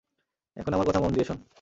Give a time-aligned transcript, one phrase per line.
[0.57, 1.37] এখন আমার কথা মন দিয়ে শোন।